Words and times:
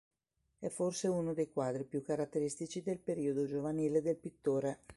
È 0.57 0.67
forse 0.67 1.07
uno 1.07 1.31
dei 1.35 1.51
quadri 1.51 1.83
più 1.85 2.01
caratteristici 2.01 2.81
del 2.81 2.97
periodo 2.97 3.45
giovanile 3.45 4.01
del 4.01 4.17
pittore. 4.17 4.79